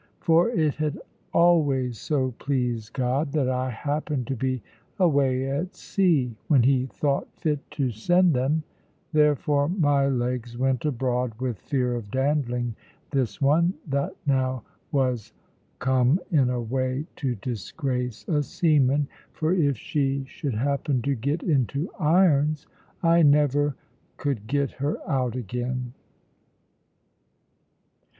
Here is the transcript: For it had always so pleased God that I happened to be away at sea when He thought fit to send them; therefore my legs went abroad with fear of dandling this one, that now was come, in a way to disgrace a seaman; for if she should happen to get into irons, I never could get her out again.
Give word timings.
For 0.19 0.49
it 0.49 0.73
had 0.77 0.97
always 1.31 1.99
so 1.99 2.31
pleased 2.39 2.93
God 2.93 3.33
that 3.33 3.47
I 3.47 3.69
happened 3.69 4.25
to 4.25 4.35
be 4.35 4.63
away 4.97 5.47
at 5.47 5.75
sea 5.75 6.35
when 6.47 6.63
He 6.63 6.87
thought 6.87 7.27
fit 7.37 7.59
to 7.69 7.91
send 7.91 8.33
them; 8.33 8.63
therefore 9.13 9.69
my 9.69 10.07
legs 10.07 10.57
went 10.57 10.85
abroad 10.85 11.35
with 11.39 11.59
fear 11.59 11.93
of 11.93 12.09
dandling 12.09 12.73
this 13.11 13.39
one, 13.39 13.75
that 13.85 14.15
now 14.25 14.63
was 14.91 15.33
come, 15.77 16.19
in 16.31 16.49
a 16.49 16.59
way 16.59 17.05
to 17.17 17.35
disgrace 17.35 18.27
a 18.27 18.41
seaman; 18.41 19.07
for 19.33 19.53
if 19.53 19.77
she 19.77 20.25
should 20.27 20.55
happen 20.55 21.03
to 21.03 21.13
get 21.13 21.43
into 21.43 21.91
irons, 21.99 22.65
I 23.03 23.21
never 23.21 23.75
could 24.17 24.47
get 24.47 24.71
her 24.71 24.97
out 25.07 25.35
again. 25.35 25.93